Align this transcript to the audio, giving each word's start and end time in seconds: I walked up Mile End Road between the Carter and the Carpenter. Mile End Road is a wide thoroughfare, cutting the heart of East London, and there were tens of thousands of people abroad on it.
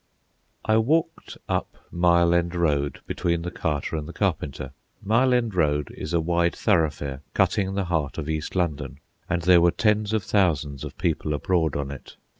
I 0.65 0.77
walked 0.77 1.37
up 1.47 1.77
Mile 1.91 2.33
End 2.33 2.55
Road 2.55 3.01
between 3.05 3.43
the 3.43 3.51
Carter 3.51 3.95
and 3.95 4.07
the 4.07 4.13
Carpenter. 4.13 4.71
Mile 5.03 5.31
End 5.31 5.53
Road 5.53 5.89
is 5.95 6.11
a 6.11 6.19
wide 6.19 6.55
thoroughfare, 6.55 7.21
cutting 7.35 7.75
the 7.75 7.85
heart 7.85 8.17
of 8.17 8.27
East 8.27 8.55
London, 8.55 8.97
and 9.29 9.43
there 9.43 9.61
were 9.61 9.69
tens 9.69 10.11
of 10.11 10.23
thousands 10.23 10.83
of 10.83 10.97
people 10.97 11.35
abroad 11.35 11.75
on 11.75 11.91
it. 11.91 12.15